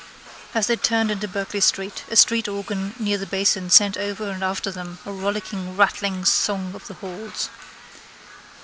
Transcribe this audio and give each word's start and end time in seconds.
As 0.55 0.65
they 0.65 0.77
turned 0.77 1.11
into 1.11 1.27
Berkeley 1.27 1.59
street 1.61 2.05
a 2.09 2.15
streetorgan 2.15 2.95
near 2.99 3.19
the 3.19 3.27
Basin 3.27 3.69
sent 3.69 3.97
over 3.97 4.31
and 4.31 4.43
after 4.43 4.71
them 4.71 4.97
a 5.05 5.11
rollicking 5.11 5.77
rattling 5.77 6.25
song 6.25 6.73
of 6.73 6.87
the 6.87 6.95
halls. 6.95 7.49